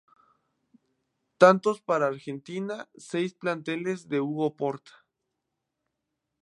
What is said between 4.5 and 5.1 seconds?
Porta.